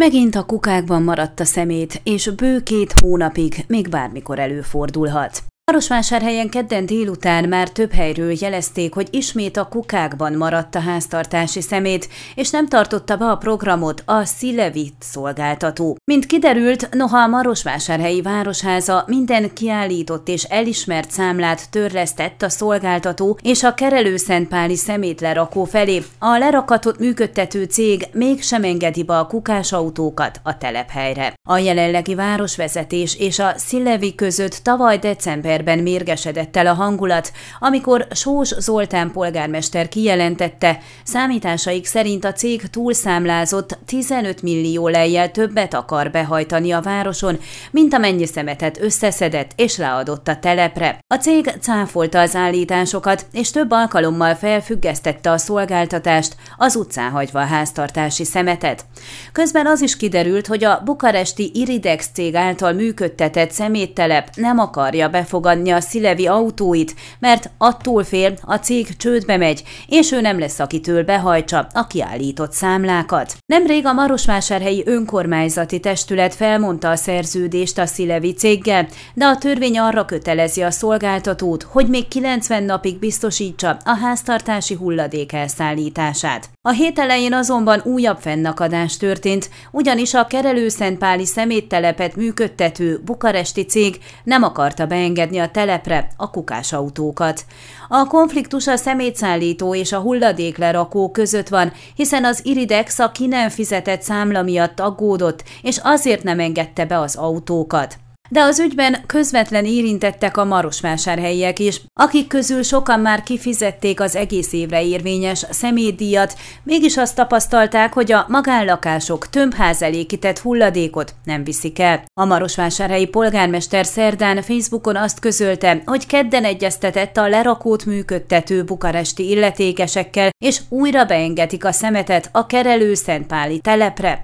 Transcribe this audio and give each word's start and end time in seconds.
Megint 0.00 0.34
a 0.34 0.44
kukákban 0.44 1.02
maradt 1.02 1.40
a 1.40 1.44
szemét, 1.44 2.00
és 2.04 2.30
bő 2.36 2.62
két 2.62 2.92
hónapig 2.92 3.64
még 3.66 3.88
bármikor 3.88 4.38
előfordulhat. 4.38 5.49
Marosvásárhelyen 5.70 6.48
kedden 6.48 6.86
délután 6.86 7.48
már 7.48 7.68
több 7.68 7.92
helyről 7.92 8.32
jelezték, 8.40 8.94
hogy 8.94 9.08
ismét 9.10 9.56
a 9.56 9.68
kukákban 9.68 10.32
maradt 10.32 10.74
a 10.74 10.80
háztartási 10.80 11.60
szemét, 11.60 12.08
és 12.34 12.50
nem 12.50 12.68
tartotta 12.68 13.16
be 13.16 13.24
a 13.24 13.36
programot 13.36 14.02
a 14.06 14.24
Szilevit 14.24 14.94
szolgáltató. 14.98 15.96
Mint 16.04 16.26
kiderült, 16.26 16.88
noha 16.94 17.18
a 17.18 17.26
Marosvásárhelyi 17.26 18.22
Városháza 18.22 19.04
minden 19.06 19.52
kiállított 19.52 20.28
és 20.28 20.42
elismert 20.42 21.10
számlát 21.10 21.70
törlesztett 21.70 22.42
a 22.42 22.48
szolgáltató 22.48 23.38
és 23.42 23.62
a 23.62 23.74
kerelőszentpáli 23.74 24.76
szemétlerakó 24.76 25.64
felé, 25.64 26.02
a 26.18 26.38
lerakatot 26.38 26.98
működtető 26.98 27.64
cég 27.64 28.06
mégsem 28.12 28.64
engedi 28.64 29.02
be 29.02 29.18
a 29.18 29.26
kukásautókat 29.26 30.40
a 30.42 30.58
telephelyre. 30.58 31.34
A 31.48 31.58
jelenlegi 31.58 32.14
városvezetés 32.14 33.18
és 33.18 33.38
a 33.38 33.52
Szilevi 33.56 34.14
között 34.14 34.60
tavaly 34.62 34.98
december 34.98 35.58
decemberben 35.60 35.78
mérgesedett 35.78 36.56
el 36.56 36.66
a 36.66 36.74
hangulat, 36.74 37.32
amikor 37.58 38.06
Sós 38.10 38.54
Zoltán 38.58 39.10
polgármester 39.10 39.88
kijelentette, 39.88 40.78
számításaik 41.04 41.86
szerint 41.86 42.24
a 42.24 42.32
cég 42.32 42.62
túlszámlázott 42.70 43.78
15 43.86 44.42
millió 44.42 44.88
lejjel 44.88 45.30
többet 45.30 45.74
akar 45.74 46.10
behajtani 46.10 46.70
a 46.72 46.80
városon, 46.80 47.38
mint 47.70 47.94
amennyi 47.94 48.26
szemetet 48.26 48.80
összeszedett 48.80 49.50
és 49.56 49.76
leadott 49.76 50.28
a 50.28 50.38
telepre. 50.38 50.98
A 51.06 51.14
cég 51.14 51.52
cáfolta 51.60 52.20
az 52.20 52.34
állításokat, 52.34 53.26
és 53.32 53.50
több 53.50 53.70
alkalommal 53.70 54.34
felfüggesztette 54.34 55.30
a 55.30 55.38
szolgáltatást, 55.38 56.36
az 56.56 56.76
utcán 56.76 57.10
hagyva 57.10 57.40
a 57.40 57.44
háztartási 57.44 58.24
szemetet. 58.24 58.84
Közben 59.32 59.66
az 59.66 59.80
is 59.80 59.96
kiderült, 59.96 60.46
hogy 60.46 60.64
a 60.64 60.80
bukaresti 60.84 61.50
Iridex 61.54 62.10
cég 62.14 62.34
által 62.34 62.72
működtetett 62.72 63.50
szeméttelep 63.50 64.28
nem 64.34 64.58
akarja 64.58 65.08
befogadni 65.08 65.39
fogadni 65.40 65.70
a 65.70 65.80
Szilevi 65.80 66.26
autóit, 66.26 66.94
mert 67.18 67.50
attól 67.58 68.04
fél, 68.04 68.34
a 68.42 68.56
cég 68.56 68.96
csődbe 68.96 69.36
megy, 69.36 69.62
és 69.86 70.12
ő 70.12 70.20
nem 70.20 70.38
lesz, 70.38 70.58
akitől 70.58 71.04
behajtsa 71.04 71.66
a 71.72 71.86
kiállított 71.86 72.52
számlákat. 72.52 73.36
Nemrég 73.46 73.86
a 73.86 73.92
Marosvásárhelyi 73.92 74.82
önkormányzati 74.86 75.80
testület 75.80 76.34
felmondta 76.34 76.90
a 76.90 76.96
szerződést 76.96 77.78
a 77.78 77.86
Szilevi 77.86 78.32
céggel, 78.32 78.86
de 79.14 79.24
a 79.24 79.36
törvény 79.38 79.78
arra 79.78 80.04
kötelezi 80.04 80.62
a 80.62 80.70
szolgáltatót, 80.70 81.62
hogy 81.62 81.88
még 81.88 82.08
90 82.08 82.62
napig 82.62 82.98
biztosítsa 82.98 83.78
a 83.84 83.96
háztartási 83.96 84.74
hulladék 84.74 85.32
elszállítását. 85.32 86.48
A 86.62 86.70
hét 86.70 86.98
elején 86.98 87.32
azonban 87.32 87.80
újabb 87.84 88.18
fennakadás 88.18 88.96
történt, 88.96 89.50
ugyanis 89.70 90.14
a 90.14 90.26
kerelőszentpáli 90.26 91.24
szeméttelepet 91.26 92.16
működtető 92.16 93.00
bukaresti 93.04 93.64
cég 93.64 93.98
nem 94.24 94.42
akarta 94.42 94.86
beengedni 94.86 95.29
a 95.38 95.50
telepre 95.50 96.08
a 96.16 96.30
kukásautókat. 96.30 97.44
A 97.88 98.06
konfliktus 98.06 98.66
a 98.66 98.76
szemétszállító 98.76 99.74
és 99.74 99.92
a 99.92 100.00
hulladéklerakó 100.00 101.10
között 101.10 101.48
van, 101.48 101.72
hiszen 101.94 102.24
az 102.24 102.40
Iridex 102.44 102.98
a 102.98 103.10
nem 103.28 103.48
fizetett 103.48 104.02
számla 104.02 104.42
miatt 104.42 104.80
aggódott, 104.80 105.44
és 105.62 105.80
azért 105.82 106.22
nem 106.22 106.40
engedte 106.40 106.84
be 106.84 106.98
az 106.98 107.16
autókat 107.16 107.98
de 108.30 108.40
az 108.40 108.58
ügyben 108.58 108.96
közvetlen 109.06 109.64
érintettek 109.64 110.36
a 110.36 110.44
marosvásárhelyiek 110.44 111.58
is, 111.58 111.80
akik 111.94 112.26
közül 112.26 112.62
sokan 112.62 113.00
már 113.00 113.22
kifizették 113.22 114.00
az 114.00 114.16
egész 114.16 114.52
évre 114.52 114.82
érvényes 114.82 115.46
személydíjat, 115.50 116.38
mégis 116.62 116.96
azt 116.96 117.14
tapasztalták, 117.14 117.92
hogy 117.92 118.12
a 118.12 118.24
magánlakások 118.28 119.28
több 119.28 119.54
házelékített 119.54 120.38
hulladékot 120.38 121.14
nem 121.24 121.44
viszik 121.44 121.78
el. 121.78 122.04
A 122.20 122.24
marosvásárhelyi 122.24 123.06
polgármester 123.06 123.86
szerdán 123.86 124.42
Facebookon 124.42 124.96
azt 124.96 125.18
közölte, 125.20 125.82
hogy 125.84 126.06
kedden 126.06 126.44
egyeztetett 126.44 127.16
a 127.16 127.28
lerakót 127.28 127.84
működtető 127.84 128.64
bukaresti 128.64 129.28
illetékesekkel, 129.30 130.30
és 130.44 130.60
újra 130.68 131.04
beengedik 131.04 131.64
a 131.64 131.72
szemetet 131.72 132.28
a 132.32 132.46
kerelő 132.46 132.94
Szentpáli 132.94 133.58
telepre. 133.58 134.22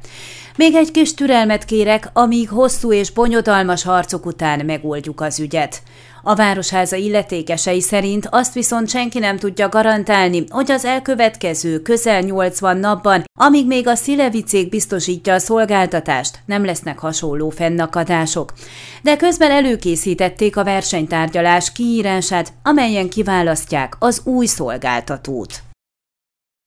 Még 0.57 0.75
egy 0.75 0.91
kis 0.91 1.15
türelmet 1.15 1.65
kérek, 1.65 2.11
amíg 2.13 2.49
hosszú 2.49 2.93
és 2.93 3.11
bonyodalmas 3.11 3.83
harcok 3.83 4.27
után 4.27 4.65
megoldjuk 4.65 5.21
az 5.21 5.41
ügyet. 5.41 5.83
A 6.23 6.35
Városháza 6.35 6.97
illetékesei 6.97 7.81
szerint 7.81 8.29
azt 8.31 8.55
viszont 8.55 8.89
senki 8.89 9.19
nem 9.19 9.39
tudja 9.39 9.69
garantálni, 9.69 10.45
hogy 10.49 10.71
az 10.71 10.85
elkövetkező 10.85 11.81
közel 11.81 12.21
80 12.21 12.77
napban, 12.77 13.25
amíg 13.39 13.67
még 13.67 13.87
a 13.87 13.95
Szilevi 13.95 14.43
cég 14.43 14.69
biztosítja 14.69 15.35
a 15.35 15.39
szolgáltatást, 15.39 16.39
nem 16.47 16.65
lesznek 16.65 16.99
hasonló 16.99 17.51
fennakadások. 17.51 18.53
De 19.03 19.17
közben 19.17 19.51
előkészítették 19.51 20.57
a 20.57 20.65
versenytárgyalás 20.65 21.73
kiírását, 21.73 22.53
amelyen 22.63 23.09
kiválasztják 23.09 23.97
az 23.99 24.21
új 24.25 24.47
szolgáltatót. 24.47 25.66